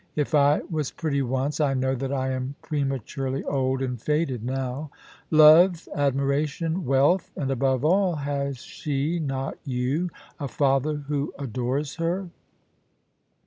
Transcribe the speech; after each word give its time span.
If 0.15 0.33
I 0.33 0.61
was 0.67 0.89
pretty 0.89 1.21
once, 1.21 1.59
I 1.59 1.75
know 1.75 1.93
that 1.93 2.11
I 2.11 2.31
am 2.31 2.55
prema 2.63 2.97
turely 2.97 3.43
old 3.45 3.83
and 3.83 4.01
faded 4.01 4.43
now— 4.43 4.89
love, 5.29 5.87
admiration, 5.93 6.85
wealth; 6.85 7.29
and 7.37 7.51
above 7.51 7.85
all, 7.85 8.15
has 8.15 8.63
she 8.63 9.19
not 9.19 9.59
you— 9.63 10.09
a 10.39 10.47
father 10.47 11.03
who 11.07 11.35
adores 11.37 11.97
her 11.97 12.31